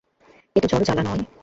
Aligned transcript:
এ 0.55 0.59
তো 0.63 0.67
জ্বরজ্বালা 0.71 1.03
নয়। 1.03 1.23